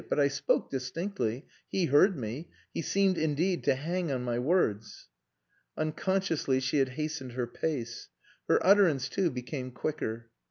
But 0.09 0.19
I 0.19 0.29
spoke 0.29 0.71
distinctly. 0.71 1.45
He 1.69 1.85
heard 1.85 2.17
me; 2.17 2.49
he 2.73 2.81
seemed, 2.81 3.19
indeed, 3.19 3.63
to 3.65 3.75
hang 3.75 4.11
on 4.11 4.23
my 4.23 4.39
words..." 4.39 5.09
Unconsciously 5.77 6.59
she 6.59 6.79
had 6.79 6.89
hastened 6.97 7.33
her 7.33 7.45
pace. 7.45 8.09
Her 8.47 8.59
utterance, 8.65 9.07
too, 9.07 9.29
became 9.29 9.69
quicker. 9.69 10.31